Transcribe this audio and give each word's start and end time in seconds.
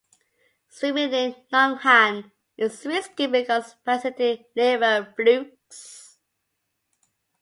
Swimming 0.67 1.13
in 1.13 1.35
Nong 1.51 1.75
Han 1.77 2.31
is 2.57 2.87
risky 2.87 3.27
because 3.27 3.73
of 3.73 3.83
parasitic 3.85 4.47
liver 4.55 5.13
flukes. 5.15 6.17